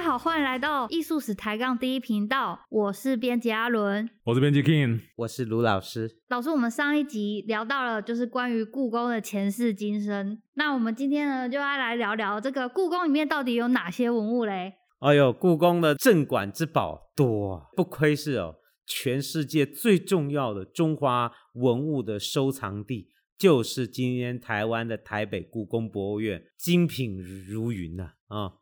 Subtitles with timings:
[0.00, 6.10] 家好，欢迎来到艺术史抬杠第一频道，我是编辑阿伦，我是编辑 King，我是卢老师。
[6.30, 14.72] 老师，我们上一集聊到了就是关于故宫的前世今生，那我们今天呢就要来聊聊这个故宫里面到底有哪些文物嘞？
[15.00, 18.54] 哎呦，故宫的镇馆之宝多啊，不愧是哦，
[18.86, 28.38] 全世界最重要的中华文物的收藏地，就是今天台湾的台北故宫博物院，精品如云呐啊！
[28.38, 28.52] 哦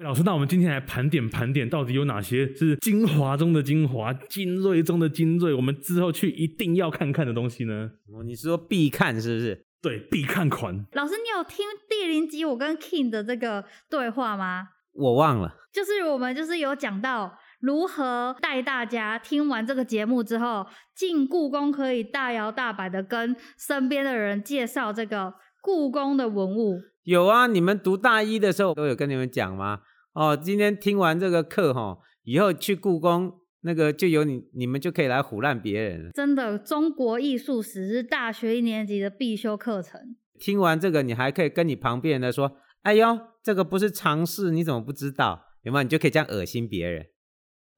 [0.00, 5.52] 老师，那我们今天来盘点盘点，到底有哪些是精华中的精华、精锐中的精锐？
[5.52, 7.90] 我们之后去一定要看看的东西呢？
[8.12, 9.66] 哦，你是说必看是不是？
[9.82, 10.86] 对，必看款。
[10.92, 14.68] 老师，你有听第零集我跟 King 的这个对话吗？
[14.92, 15.56] 我忘了。
[15.72, 26.80] 就是我们就是有讲到如何带大家听完这个节目之后，进故宫可以大摇大摆的跟身边的人介绍这个故宫的文物。
[27.02, 29.80] 有啊，你们读大一的时候都有跟你们讲吗？
[30.18, 36.10] 哦，今天听完这个课哈，以后去故宫那个就有你，你们就可以来唬烂别人。
[36.12, 40.16] 真的，中国艺术史是大学一年级的必修课程。
[40.40, 45.84] 听完这个，你还可以跟你旁边人的说：“哎呦，这个不是常识，你怎么不知道？”有没有？
[45.84, 47.06] 你就可以这样恶心别人。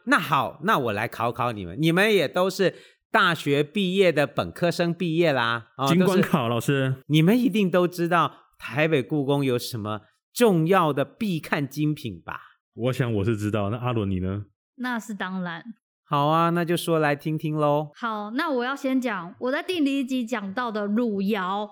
[0.06, 2.74] 那好，那我来考考你们，你们也都是
[3.10, 5.72] 大学毕业的本科生毕业啦。
[5.76, 8.32] 哦，经管考老师，你们一定都知道。
[8.62, 10.02] 台北故宫有什么
[10.32, 12.40] 重要的必看精品吧？
[12.74, 13.68] 我想我是知道。
[13.70, 14.44] 那阿伦你呢？
[14.76, 15.62] 那是当然。
[16.04, 17.90] 好啊，那就说来听听喽。
[17.94, 21.68] 好，那我要先讲我在第零一集讲到的汝窑。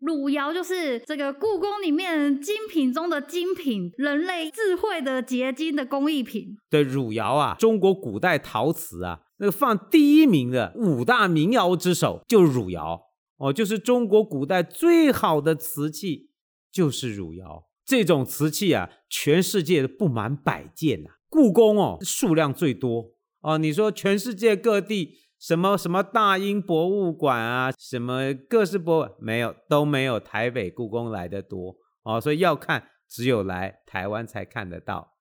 [0.00, 6.56] 汝窑就是这个故宫里面精品中的精品，人类智慧的结晶的工艺品。
[6.70, 13.02] 对，汝窑啊，中国古代陶瓷啊，那个放第一名的五大名窑之首就是汝窑
[13.36, 16.30] 哦，就是中国古代最好的瓷器。
[16.72, 21.14] 就是汝窑这种瓷器啊，全世界不满百件呐、啊。
[21.28, 23.58] 故宫哦，数量最多哦。
[23.58, 31.74] 你说全世界各地什么什么大英博物馆啊，什么各式博物没有都没有台北故宫来的多
[32.04, 32.20] 哦。
[32.20, 35.16] 所以要看，只有来台湾才看得到。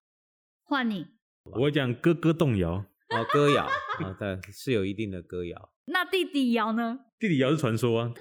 [0.61, 1.07] 换你，
[1.43, 2.73] 我讲哥哥动摇
[3.09, 3.71] 哦，歌谣啊、
[4.03, 5.71] 哦，对，是有一定的歌谣。
[5.85, 6.99] 那弟弟摇呢？
[7.19, 8.11] 弟弟窑是传说啊。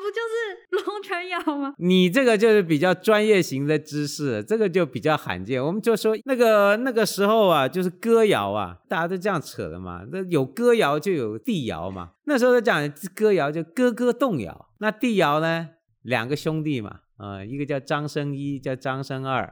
[0.00, 1.74] 不就是龙泉窑吗？
[1.78, 5.62] 你这个就是比较专业型的知识，这个就比较罕见。
[5.62, 10.04] 我们就说那个那个时候啊，就是歌谣啊，大家都这样扯的嘛。
[10.10, 12.12] 那有歌谣就有帝窑嘛。
[12.24, 15.68] 那时候就讲歌谣就哥哥动窑，那帝窑呢，
[16.02, 19.42] 两个兄弟嘛，啊、呃，一个叫张生一，叫张生二，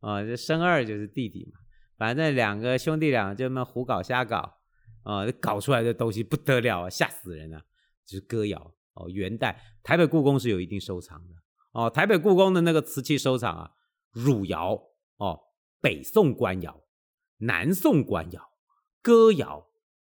[0.00, 1.60] 啊、呃，这生二就是弟弟嘛。
[1.96, 4.56] 反正两个兄弟俩就那么胡搞瞎搞，
[5.04, 7.62] 啊、呃，搞出来的东西不得了啊，吓死人了，
[8.06, 8.74] 就是歌谣。
[8.96, 11.34] 哦，元代台北故宫是有一定收藏的
[11.72, 11.90] 哦。
[11.90, 13.72] 台北故宫的那个瓷器收藏啊，
[14.12, 14.80] 汝窑
[15.16, 15.36] 哦，
[15.80, 16.84] 北宋官窑、
[17.38, 18.50] 南宋官窑、
[19.02, 19.66] 歌窑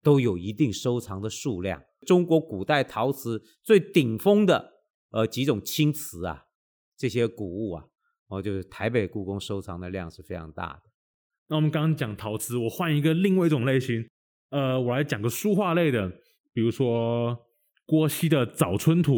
[0.02, 1.84] 都有一定收藏的数量。
[2.08, 4.76] 中国古代陶瓷最顶峰的
[5.10, 6.46] 呃几种青瓷啊，
[6.96, 7.84] 这些古物啊，
[8.30, 10.84] 哦，就是台北故宫收藏的量是非常大的。
[11.50, 14.08] 那我们刚刚讲陶瓷，我换一个另外一种类型，
[14.52, 16.10] 呃，我来讲个书画类的，
[16.54, 17.38] 比如说。
[17.90, 19.14] 郭熙的《早春图》，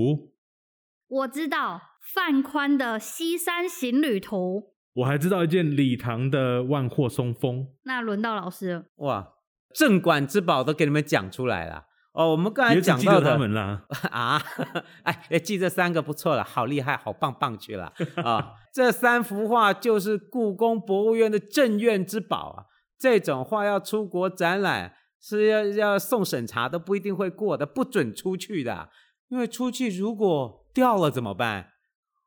[1.10, 1.82] 我知道
[2.16, 4.62] 范宽的《西山行旅图》，
[4.94, 7.66] 我还知道一件李唐的《万壑松风》。
[7.84, 9.34] 那轮到老师了，哇，
[9.76, 11.84] 镇馆之宝都给你们讲出来了
[12.14, 12.32] 哦。
[12.32, 14.42] 我们刚才讲到的他们啦 啊，
[15.04, 17.92] 哎，记这三个不错了，好厉害，好棒棒去了
[18.24, 18.46] 啊、 哦！
[18.74, 24.94] 这三幅画就是故宫博物院的镇院之宝啊，这种画要出国展览。
[25.22, 28.90] 是要要送审查都不一定会过的，不准出去的，
[29.30, 31.70] 因为出去如果掉了怎么办？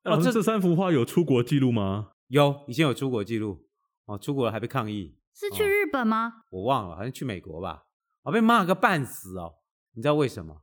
[0.04, 2.12] 哦，这这三幅画有出国记录吗？
[2.28, 3.66] 有，以前有出国记录。
[4.06, 5.16] 哦，出国了还被抗议。
[5.34, 6.28] 是去日本吗？
[6.28, 7.84] 哦，我忘了，好像去美国吧。
[8.22, 9.54] 我被骂个半死哦。
[9.94, 10.62] 你知道为什么？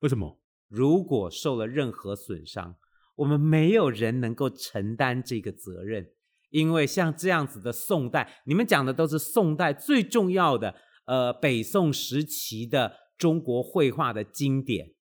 [0.00, 0.38] 为什么？
[0.68, 2.76] 如果受了任何损伤，
[3.16, 6.10] 我们没有人能够承担这个责任，
[6.50, 10.74] 因为像这样子的宋代，你们讲的都是宋代最重要的。
[11.06, 14.94] 呃，北宋时期的中国绘画的经典，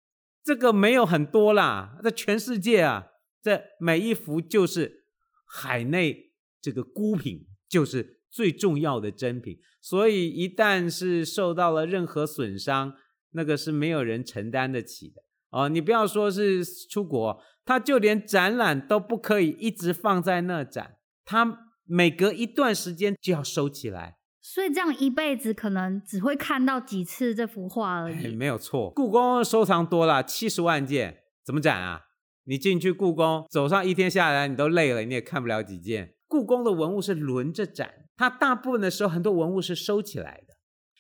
[0.44, 3.08] 这个没有很多啦，在全世界啊，
[3.42, 5.06] 这每一幅就是
[5.46, 9.60] 海内这个孤品，就是最重要的珍品。
[9.80, 12.96] 所以一旦是受到了任何损伤，
[13.32, 15.70] 那个是没有人承担得起的哦。
[15.70, 24.18] 你不要说是出国，他就连展览都不可以一直放在那展，他每隔一段时间就要收起来。
[24.42, 28.36] 所以这样一辈子可能只会看到几次这幅画而已。
[28.36, 32.02] 没有错，故宫收藏多了，七十万件，怎么展啊？
[32.46, 36.16] 你进去故宫，走上一天下来，你都累了，你也看不了几件。
[36.28, 40.56] 故宫的文物是轮着展，它大部分的时候很多文物是收起来的，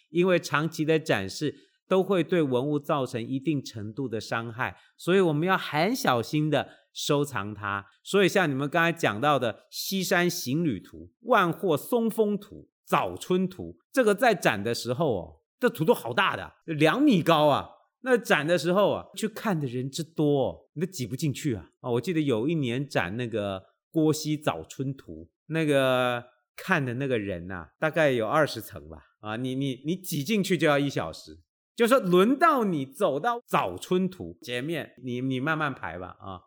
[0.09, 1.55] 因为长期的展示
[1.87, 7.87] 都会对文物造成一定程度的伤害，所以我们要很小心的收藏它。
[8.03, 12.55] 所以像你们刚才讲到的《西山行旅图》《万壑松风图》
[12.91, 17.69] 《早春图》，这个在展的时候哦，这图都好大的，两米高啊。
[18.01, 21.69] 那展的时候啊，去看的人之多，你都挤不进去啊！
[21.79, 23.59] 啊，我记得有一年展那个
[23.91, 26.21] 《郭熙早春图》，那个
[26.57, 28.97] 看的那个人呐、大概有二十层吧。
[29.21, 31.39] 啊，你你你挤进去就要一小时，
[31.75, 36.41] 就说轮到你走到《早春图》前面，你你慢慢排吧啊，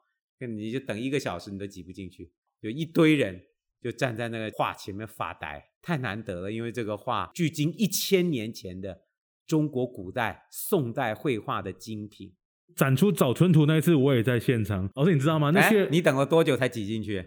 [0.47, 2.31] 你就等一个小时，你都挤不进去，
[2.61, 3.41] 有一堆人
[3.85, 9.03] 就站在那个画前面发呆，太难得了，因为这个画距今一千年前的。
[9.47, 12.33] 中国古代、宋代绘画的精品，
[12.75, 14.89] 展出《早春图》那一次，我也在现场。
[14.95, 15.51] 老师，你知道吗？
[15.51, 17.23] 那些你等了多久才挤进去？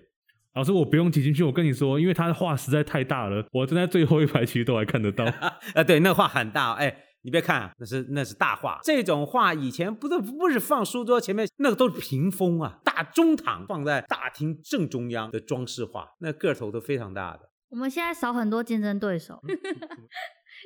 [0.56, 1.44] 老师，我不用挤进去。
[1.44, 5.26] 我跟你说，因为他的画实在太大了，我站在最后一排，其实都还看得到。
[5.26, 6.74] 啊， 对，那画很大。
[6.74, 8.80] 哎，你别看，那是那是大画。
[8.84, 17.50] 这种画以前不是不是放书桌前面，那个都是屏风啊，大中堂放在大厅正中央的装饰画，那个头都非常大的。
[17.70, 19.42] 我们现在少很多竞争对手。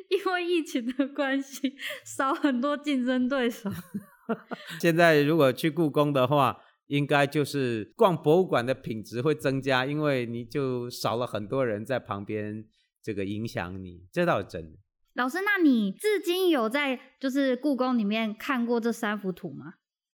[0.07, 1.75] 因为疫情的关系，
[2.05, 3.69] 少很多竞争对手。
[4.79, 12.63] 现在如果去故宫的话，应该就是逛博物馆的品质会增加，因为你就少了很多人在旁边
[13.01, 14.77] 这个影响你，这倒是真的。
[15.13, 19.73] 老师，那你至今有在就是故宫里面看过这三幅图吗？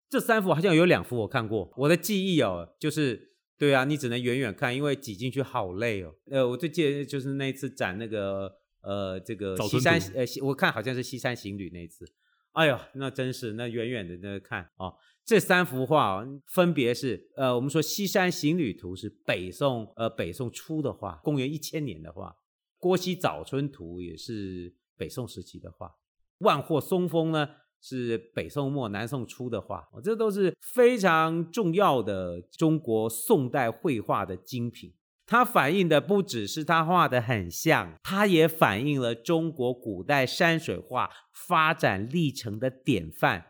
[0.09, 6.15] 这三幅好像有两幅我看过，我的记忆哦，就是对啊，你只能远远看，因为挤进去好累哦。
[6.31, 8.61] 呃，我最记得就是那次展那个。
[8.87, 12.05] 呃，这个西山，呃，我看好像是西山行旅那一次，
[12.53, 14.95] 哎呦，那真是那远远的那看哦，
[15.25, 22.37] 这三幅画哦，分别是呃，我们说西山行旅图是北宋呃北宋初的画，公元一千年的画，
[22.77, 25.95] 郭熙早春图也是北宋时期的画，
[26.39, 27.49] 万壑松风呢
[27.81, 34.95] 是北宋末南宋初的画，这都是非常重要的中国宋代绘画的精品。
[35.27, 43.47] 它反映的不只是它画的很像，它也反映了中国古代山水画发展历程的典范。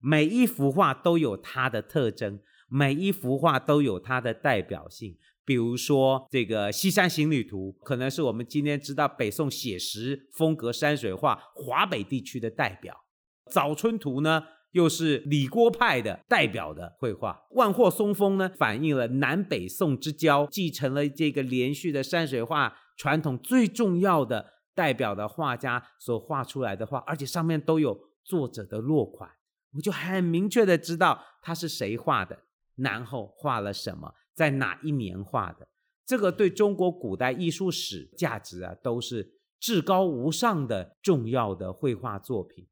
[0.00, 2.38] 每一幅画都有它的特征，
[2.68, 5.18] 每一幅画都有它的代表性。
[5.48, 12.94] 比如说，这个《西山行旅图》可能是我们今天知道北宋写实风格山水画华北地区的代表，
[13.50, 29.30] 《早春图》呢，又是李郭派的代表的绘画，《万壑松风》呢，反映了南北宋之交，继承了这个连续的山水画传统最重要的代表的画家所画出来的画，而且上面都有作者的落款，
[29.76, 32.38] 我就很明确的知道他是谁画的，
[32.76, 35.66] 然后画了什么，在哪一年画的，
[36.06, 42.68] 这个对中国古代艺术史价值啊，都是至高无上的重要的绘画作品。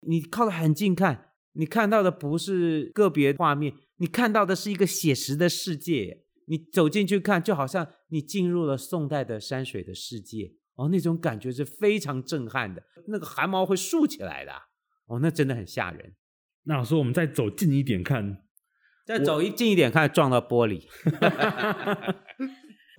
[0.00, 6.26] 你靠得很近看，你看到的不是个别画面，你看到的是一个写实的世界。
[6.46, 14.52] 你走进去看，就好像你进入了宋代的山水的世界哦，那种感觉是非常震撼的，那个汗毛会竖起来的
[15.06, 16.14] 哦，那真的很吓人。
[16.64, 18.44] 那老师，我们再走近一点看，
[19.04, 20.82] 再走一近一点看，撞到玻璃。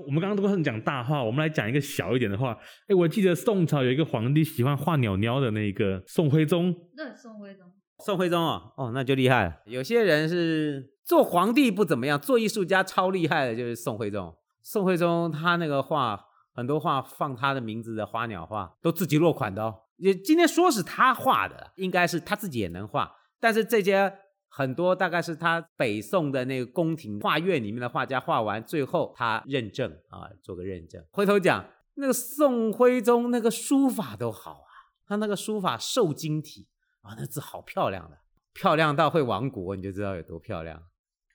[0.05, 2.57] 我们刚刚都是讲大话，我们来讲一个小一点的话。
[2.87, 6.73] 哎，我记得宋朝有一个皇帝喜欢画鸟鸟的那个宋徽宗。
[6.97, 7.65] 对，宋徽宗。
[8.03, 9.55] 宋徽宗哦，哦，那就厉害了。
[9.65, 14.35] 有些人是做皇帝不怎么样，做艺术家超厉害的，就是宋徽宗。
[14.61, 16.19] 宋徽宗他那个画，
[16.53, 19.75] 很多画放他的名字的花鸟画，都自己落款的哦。
[19.97, 24.11] 也今天说是他画的，应该是他自己也能画，但是这些。
[24.55, 31.03] 很多大概是他北宋的那个宫廷画院里面的画家画完，最后他认证啊，做个认证。
[31.11, 34.69] 回头讲那个宋徽宗那个书法都好啊，
[35.07, 36.67] 他那个书法瘦金体
[37.01, 38.19] 啊，那字好漂亮的，
[38.53, 40.83] 漂亮到会亡国，你就知道有多漂亮。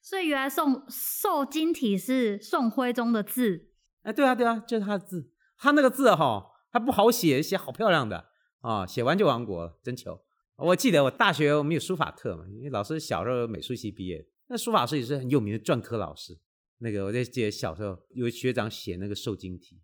[0.01, 3.69] 所以原来宋瘦金体是宋徽宗的字？
[4.03, 5.33] 哎，对啊对啊，就是他的字。
[5.59, 8.27] 他那个字哈、哦，他不好写，写好漂亮的
[8.61, 10.23] 啊，写完就亡国了，真糗。
[10.59, 16.37] 我记得我大学我们有书法课嘛，因为老师小时候美术系毕业，那书法师也是很有名的篆刻老师。
[16.79, 19.81] 那个我在记得小时候有学长写那个瘦金体，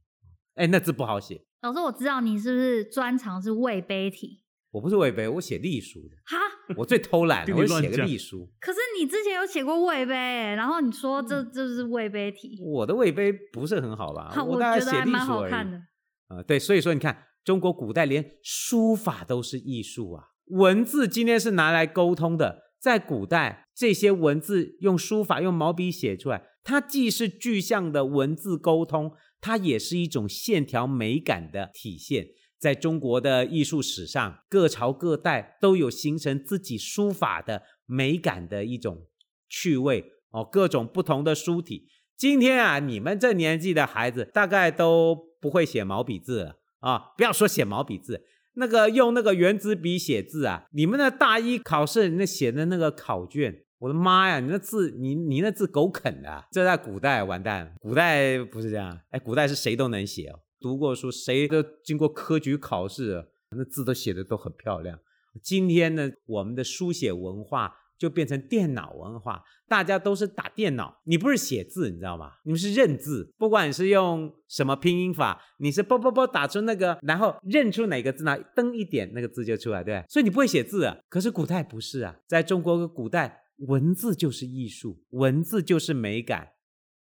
[0.54, 1.44] 哎，那字不好写。
[1.62, 4.42] 老师，我知道你是不是专长是魏碑体？
[4.72, 6.16] 我不是魏碑，我写隶书的。
[6.24, 6.36] 哈，
[6.76, 8.52] 我最偷懒 了，我写个隶书。
[8.60, 12.58] 可是你之前有写过魏碑，然后你说这这是魏碑体。
[12.60, 14.32] 我的魏碑不是很好吧？
[14.34, 15.78] 好，我觉得还蛮好看的。
[16.26, 20.24] 啊，对，所以说你看，中国古代连书法都是艺术啊。
[20.46, 32.26] 文字今天是拿来沟通的，在古代，这些文字用书法、用毛笔写出来，它既是具象的文字沟通，它也是一种线条美感的体现。
[32.58, 39.06] 在中国的艺术史上，各朝各代都有形成自己书法的美感的一种
[39.50, 41.88] 趣味哦，各种不同的书体。
[42.16, 47.12] 今天啊，你们这年纪的孩子大概都不会写毛笔字了啊！
[47.18, 56.44] 不要说写毛笔字，那个用那个圆珠笔写字啊，你们那大一考试那写的那个考卷，我的妈呀，你那字，你你那字狗啃的！
[56.50, 60.40] 这在古代完蛋，古代不是这样，哎，古代是谁都能写哦。
[60.60, 64.98] 读过书，谁都经过科举考试，那字都写的都很漂亮。
[65.42, 72.32] 今天呢，我们的书写文化就变成电脑文化，大家都是打电脑，你不是写字，你知道吗？
[72.44, 78.36] 你们是认字，不管你是用什么拼音法，你是啵啵啵打出那个，然后认出哪个字呢？
[78.54, 80.02] 噔一点，那个字就出来，对。
[80.08, 80.96] 所以你不会写字啊。
[81.08, 86.48] 可是古代不是啊，在中国古代，文字就是艺术，文字就是美感。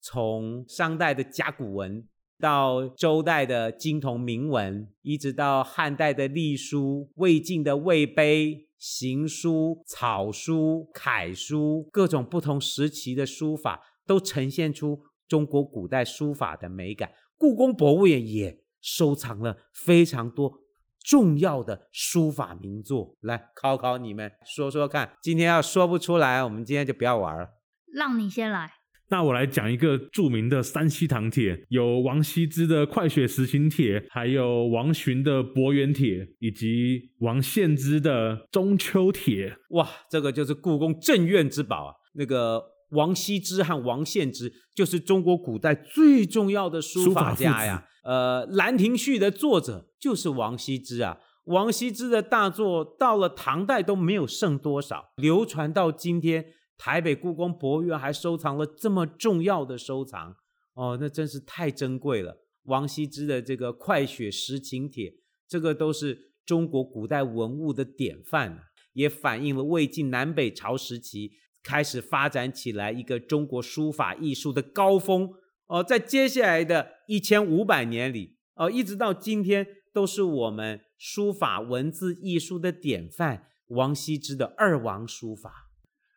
[0.02, 2.08] 从商代的甲骨文。
[2.38, 17.12] 到周代的金铜铭文，一直到汉代的隶书、魏晋的魏碑、行书、草书、楷书，各种不同时期的书法，都呈现出中国古代书法的美感。
[17.38, 20.60] 故宫博物院也收藏了非常多
[21.00, 23.18] 重要的书法名作。
[23.22, 27.50] 来考考你们，说说看，今天要说不出来，我们今天就不要玩了。
[27.94, 28.72] 让你先来。
[29.10, 39.50] 那我来讲一个著名的山西唐帖，有王羲之的《快雪时晴帖》，还有王洵的《伯远帖》，以及王献之的《中秋帖》。
[39.78, 41.94] 哇，这个就是故宫镇院之宝啊！
[42.16, 47.86] 那个王羲之和王献之就是中国古代最重要的书法家呀。
[48.04, 51.20] 呃，《兰亭序》的作者就是王羲之啊。
[51.46, 56.46] 王羲之的大作到了唐代都没有剩多少，流传到今天。
[56.78, 60.36] 台北故宫博物院还收藏了这么重要的收藏
[60.74, 62.38] 哦，那真是太珍贵了。
[62.64, 65.10] 王羲之的这个《快雪时晴帖》，
[65.48, 68.64] 这个都是中国古代文物的典范，
[68.94, 71.32] 也反映了魏晋南北朝时期
[71.64, 75.30] 开始发展起来一个中国书法艺术的高峰
[75.68, 75.84] 哦。
[75.84, 83.48] 在接下来的一千五百年里哦，一直到今天，都是我们书法文字艺术的典范。
[83.70, 85.65] 王羲之的二王书法。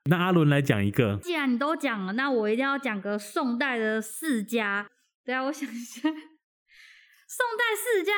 [0.08, 4.88] 那阿伦来讲一个，既然你都讲了，那我一定要讲个宋代的世家。
[5.22, 8.12] 等下我想一下，宋代世家，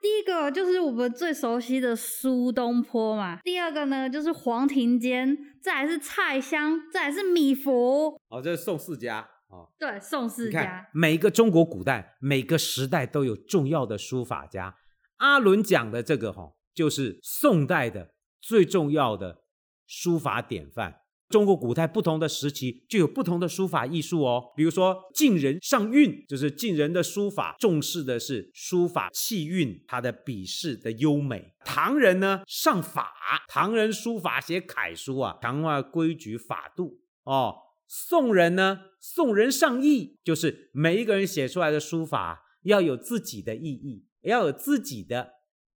[0.00, 8.16] 第一个就是我们最熟悉的苏东坡嘛，第二个呢就是黄庭坚，再来是蔡襄，再来是米芾。
[8.28, 9.68] 哦，这是宋世家哦。
[9.78, 10.88] 对，宋世家。
[10.94, 14.76] 每个中国古代每个时代都有重要的书法家。
[15.18, 19.42] 阿伦讲的这个哈，就是宋代的最重要的
[19.86, 21.02] 书法典范。
[21.34, 24.52] 中国古代不同的时期就有不同的书法艺术哦。
[24.54, 31.52] 比如说晋人上韵，就是晋人的书法重视的是书法气韵，它的笔势的优美。
[31.64, 33.12] 唐人呢上法，
[33.48, 37.56] 唐人书法写楷书啊，强化规矩法度哦。
[37.88, 45.30] 宋人呢，宋人上意，就是每一个人写出来的书法要有自己的意义，要有自己的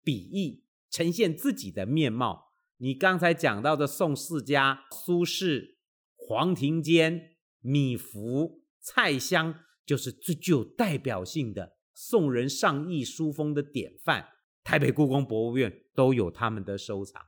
[0.04, 2.47] 笔意，呈现自己的面貌。
[2.80, 5.78] 你刚才讲到的宋四家，苏轼、
[6.16, 14.30] 黄庭坚、米芾、蔡襄，就是最具有代表性的宋人上意书风的典范。
[14.64, 17.20] 台北故宫博物院都有他们的收藏。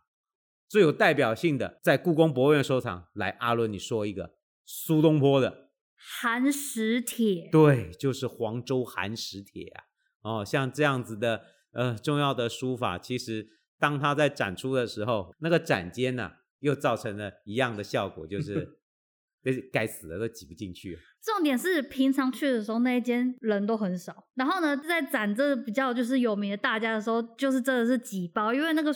[0.68, 3.08] 最有代表性的，在故宫博物院收藏。
[3.13, 5.51] 来，阿伦，你说一个苏东坡的
[5.98, 7.50] 《寒食帖》。
[7.51, 9.84] 对，就是黄州寒食帖啊。
[10.22, 11.41] 哦，像这样子的
[11.72, 13.56] 呃重要的书法，其实。
[13.79, 18.77] 当他在展出的时候，那个展间呢、啊，又造成了一样的效果，就 是
[19.41, 21.00] 这该死的都挤不进去。
[21.24, 24.27] 重点是平常去的时候，那一间人都很少。
[24.36, 28.93] 然后呢，在展这比较就是有名的大家的时候，就是真的是挤爆，因为那个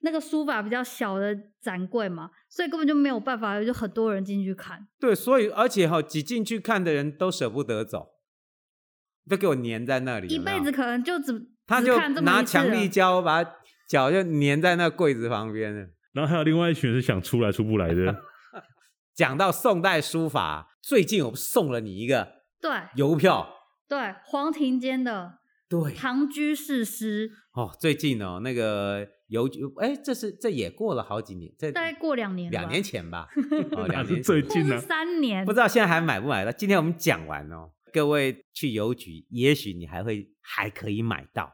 [0.00, 4.86] 那个书法比较小的展柜嘛，所以根本就没有办法，就很多人进去看。
[5.00, 8.10] 对，所以而且哈，挤进去看的人都舍不得走，
[9.28, 13.54] 都给我粘在那里，一辈子可能就只他就拿强力胶把它。
[13.88, 18.22] 脚就粘在那柜子旁边了，然后还有另外一群是想出来出不来的。
[19.16, 22.70] 讲到宋代书法，最近我送了你一个对。
[22.94, 23.48] 邮票，
[23.88, 29.48] 对黄庭坚的对《唐居士诗》哦，最近哦那个邮
[29.80, 33.26] 哎，这是这也过了好几年，这大概过两年，两年前吧，
[33.72, 36.52] 哦， 两年最近呢，三年，不知道现在还买不买到。
[36.52, 41.52] 今天我们讲完哦，各位去邮局，也许你还会还可以买到。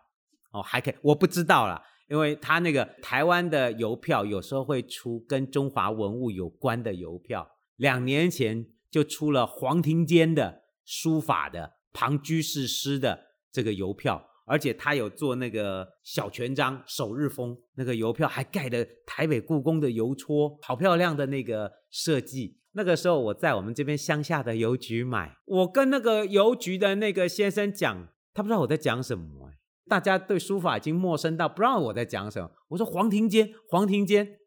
[0.52, 1.82] 哦，还可以，我不知道啦。
[2.08, 11.60] 因为他那个台湾的邮票有时候会出跟中华文物有关的邮票，两年前就出了黄庭坚的书法的
[11.92, 13.18] 《庞居士诗》的
[13.50, 22.58] 这个邮票，而且他有做那个小权章、首日封，那个邮票还盖的台北故宫的邮戳，好漂亮的那个设计。
[22.72, 29.52] 那个时候我在我们这边乡下的邮局买，我跟那个邮局的那个先生讲，他不知道我在讲什么。
[29.88, 32.50] 大家对书法已经陌生到不知道我在讲什么。
[32.68, 34.38] 我说黄庭坚，黄庭坚，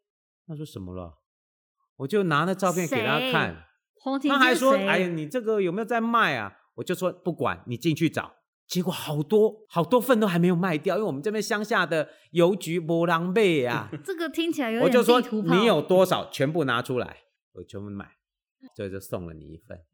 [0.46, 1.18] 他说什么了？
[1.96, 3.64] 我就拿那照片给他看，
[4.00, 8.34] 黄庭坚，他还说：“哎呀，你这个有没有在卖啊？”我就说：“不管你进去找。”
[8.68, 13.88] 结果好多好多份都还没有卖掉，因为我们这边乡下的邮局没人买啊。
[14.04, 17.16] 这个听起来有点我就说你有多少，全部拿出来，
[17.52, 18.16] 我全部买。
[18.74, 19.84] 所以就送了你一份，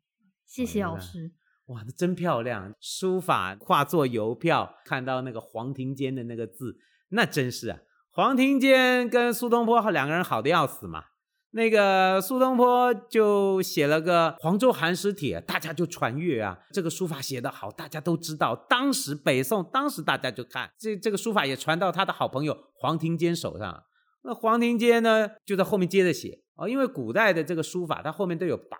[0.46, 1.32] 谢谢老师。
[1.66, 2.74] 哇，那真漂亮！
[2.78, 6.76] 书法化作邮票，看到那个黄庭坚的那个字，
[7.08, 7.78] 那真是啊。
[8.10, 11.04] 黄庭坚跟苏东坡两个人好的要死嘛。
[11.52, 16.58] 那个苏东坡就写了个《黄州寒食帖》，大家就传阅啊。
[16.72, 18.54] 这个书法写得好，大家都知道。
[18.68, 23.84] 当时北宋，当时大家就看这这个书法也传到他的好朋友黄庭坚手上。
[24.24, 26.40] 那黄庭坚呢，就在后面接着写。
[26.56, 28.76] 哦，因为古代的这个书法，它后面都有跋，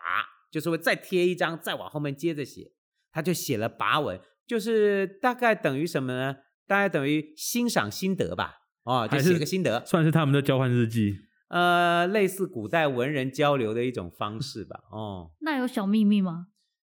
[0.50, 2.70] 就是会再贴一张，再往后面接着写，
[3.14, 6.37] 他就写了跋文，就是大概等于什么呢？
[6.66, 8.56] 大概等于欣赏心得吧。
[8.83, 11.16] 哦，就写个心得，算是他们的交换日记。
[11.49, 14.80] 呃，类似古代文人交流的一种方式吧。
[14.90, 16.49] 哦，那有小秘密吗？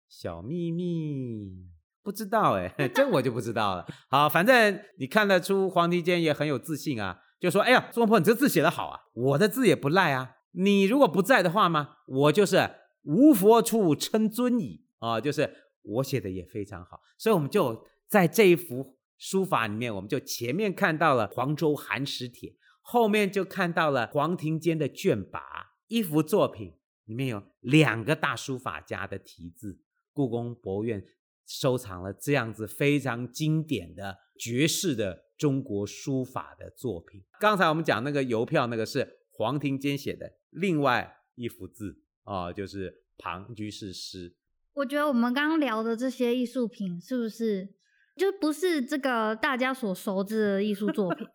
[0.09, 1.67] 小秘密
[2.03, 3.85] 不知道哎， 这我就不知道了。
[4.09, 11.89] 好，反正你看得出黄庭坚也很有自信啊，就说：“哎呀，苏东坡，你这字写得好啊，我的字也不赖啊。”你如果不在的话嘛？
[12.07, 12.71] 我就是
[13.03, 15.19] 无佛处称尊矣啊！
[15.19, 15.53] 就是
[15.85, 22.49] 我写的也非常好，所以我们就在这一幅书法里面，我们就前面看到了《黄州寒食帖》，
[22.81, 25.41] 后面就看到了黄庭坚的卷跋。
[25.87, 26.73] 一幅作品
[27.05, 29.79] 里面有两个大书法家的题字，
[30.13, 31.05] 故宫博物院
[31.45, 37.23] 收藏了这样子非常经典的绝世的中国书法的作品。
[37.39, 40.33] 刚才我们讲那个邮票，那个是黄庭坚写的。
[40.49, 44.35] 另外一幅字啊、哦，就是庞居士诗。
[44.75, 47.67] 我觉得我们刚刚聊的这些艺术品，是不是
[48.17, 51.25] 就不是这个大家所熟知的艺术作品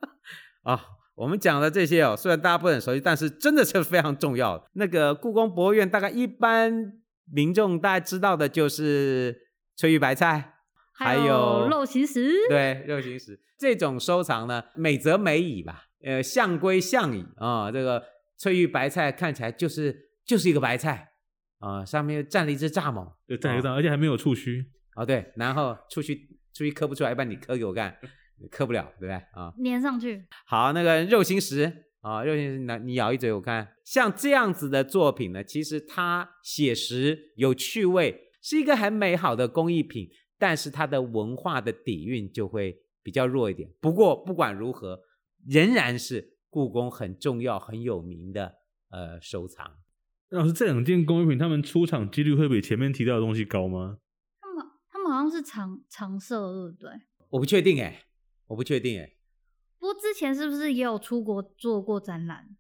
[0.62, 0.81] 啊、 哦？
[1.14, 4.64] 我们讲的这些哦，虽然大家不很熟悉，但是真的是非常重要的。
[4.74, 6.92] 那个故宫博物院，大概一般
[7.33, 9.37] 民众大概知道的就是
[9.76, 10.55] 翠玉白菜，
[10.92, 12.33] 还有肉形石。
[12.48, 18.03] 对，肉形石这种收藏呢，美则美矣吧，呃，象归象矣啊、哦，这个。
[18.42, 21.05] 翠玉白菜看起来就是就是一个白菜啊、
[21.61, 24.64] 呃，上面又站了一只蚱蜢，对，站了一个蚱，而且还没有触须。
[24.96, 26.16] 哦，对，然后触须
[26.53, 27.96] 触须磕不出来，要不然你磕给我看，
[28.51, 29.53] 磕不了，对不对啊？
[29.62, 30.25] 粘上去。
[30.46, 33.77] 好，那个肉形石啊，肉形石，那你咬一嘴我看。
[33.85, 43.70] 像这样子的作品呢，其实它写实有趣味，是一个很美好的工艺品，但是它的文化的底蕴就会比较弱一点。
[43.81, 45.01] 不过不管如何，
[45.46, 46.38] 仍然是。
[46.53, 48.57] 故宫很重要、很有名的
[48.90, 49.73] 呃收藏。
[50.31, 53.99] 老师，这两件工艺品，他们出厂几率会比前面提到的东西高吗？
[54.40, 56.90] 他们他们好像是常常设，对不对？
[57.31, 58.05] 我不确定哎，
[58.47, 59.12] 我不确定哎。
[59.79, 62.57] 不过之前是不是也有出国做过展览？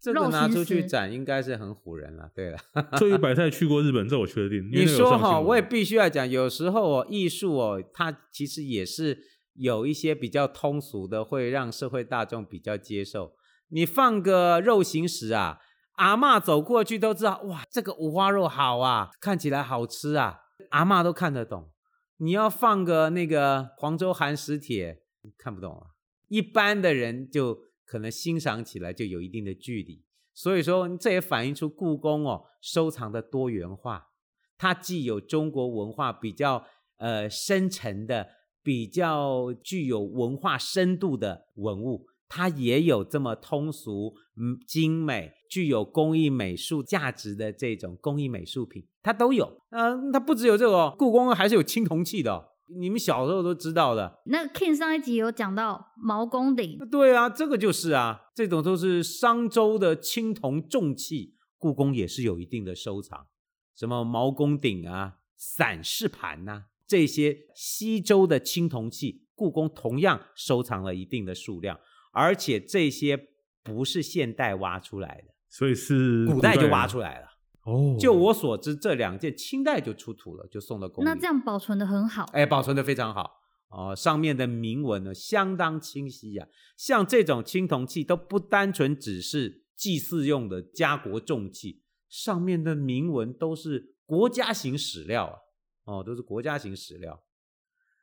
[0.00, 2.30] 这个拿出去展应该是很唬人了。
[2.34, 2.58] 对了，
[2.98, 4.68] 翠玉白菜去过日本，这我确定。
[4.70, 9.34] 你说哈，我也必须要讲，有时候哦，艺术哦，它其实也是。
[9.56, 13.36] 有一些比较通俗的，会让社会大众比较接受。
[13.68, 15.60] 你放个肉形石啊，
[15.94, 21.70] 阿嬷走过去都知道，哇，这个五花肉好啊，看起来好吃啊，阿嬷都看得懂。
[22.18, 25.02] 你要放个那个黄州寒食帖，
[25.36, 25.86] 看不懂啊，
[26.28, 30.04] 一般的人就可能欣赏起来就有一定的距离。
[30.32, 34.08] 所以说，这也反映出故宫哦收藏的多元化，
[34.56, 36.64] 它既有中国文化比较
[36.98, 38.28] 呃深沉的。
[38.64, 49.60] 比较具有文化深度的文物，它也有这么通俗、嗯精美、具有工艺美术价值的这种工艺美术品，它都有。
[49.70, 52.44] 嗯、呃，它不只有这个哦，故宫还是有青铜器的哦，
[52.76, 54.20] 你们小时候都知道的。
[54.26, 63.28] 那 King 上一集有讲到毛公鼎，对啊，这个就是啊，这种都是商周的青铜重器，故宫也是有一定的收藏，
[63.76, 66.62] 什么毛公鼎啊、散氏盘呐、啊。
[66.88, 71.78] 这些西周的青铜器，故宫同样收藏了一定的数量，
[72.12, 73.28] 而且这些
[73.62, 77.28] 不是现代挖出来的，所以是古代就挖出来了。
[77.62, 81.08] 哦，就我所知，这两件清代就出土了，就送到宫里。
[81.08, 83.38] 那这样保存的很好，哎，保存的非常好
[83.70, 86.50] 哦，上面的铭文呢相当清晰呀、啊。
[86.76, 95.38] 像这种青铜器都不单纯只是祭祀用的家国重器，上面的铭文都是国家型史料啊。
[95.84, 97.22] 哦，都是国家型史料。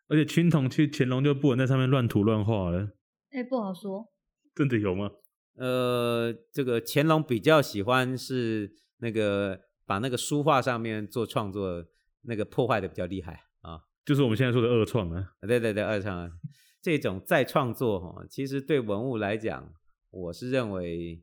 [0.08, 2.92] 而且青铜器乾隆就不能在上面乱涂乱画了。
[3.32, 4.12] 哎，不好说，
[4.56, 5.12] 真的有吗？
[5.56, 11.86] 呃，这个乾隆比较喜欢是那个把那个书画上面做创作，
[12.22, 15.34] 那个破坏的比较厉害啊，就是我们现在说的二创啊。
[15.42, 16.32] 对对对，二创啊，
[16.82, 19.74] 这种再创作哈，其实对文物来讲，
[20.10, 21.22] 我是认为，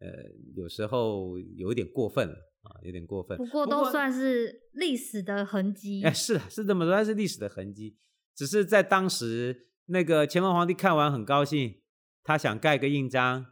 [0.00, 0.08] 呃，
[0.56, 3.38] 有时候有一点过分了啊，有点过分。
[3.38, 6.02] 不过都算是历史的痕迹。
[6.02, 7.96] 哎，是是这么说，它是历史的痕迹，
[8.34, 11.80] 只是在当时那个乾隆皇帝看完很高兴，
[12.24, 13.46] 他想盖个印章。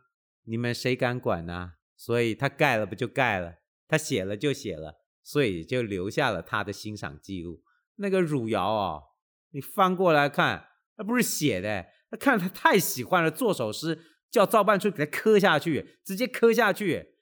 [0.46, 3.56] 你们谁敢管呢、所以他盖了不就盖了，
[3.88, 7.62] 他写了就写了，所以就留下了他的欣赏记录。
[7.96, 9.02] 那个汝窑哦，
[9.50, 13.98] 你翻过来看，那不是写的，他看他太喜欢了，做首诗
[14.30, 17.16] 叫造办处给他刻下去，直接刻下去。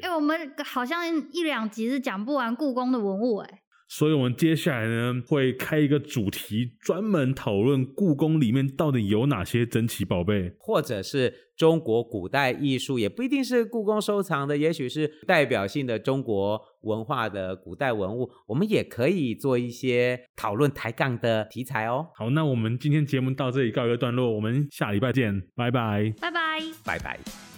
[0.00, 3.61] 哎、我们好像一两集是讲不完故宫的文物哎。
[3.94, 22.06] 所以，我们接下来呢，会开一个主题，专门讨论故宫里面到底有哪些珍奇宝贝，或者是中国古代艺术，也不一定是故宫收藏的，也许是代表性的中国文化的古代文物，我们也可以做一些讨论抬杠的题材哦。
[22.14, 27.51] 好，那我们今天节目到这里告一个段落，我们下礼拜见，拜拜，拜拜，拜拜。